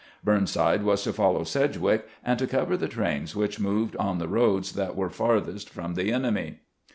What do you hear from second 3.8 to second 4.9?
on the roads